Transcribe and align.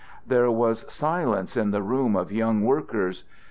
There 0.25 0.49
was 0.49 0.83
silence 0.91 1.55
in 1.55 1.69
the 1.69 1.83
room 1.83 2.15
of 2.15 2.31
young 2.31 2.63
workers. 2.65 3.23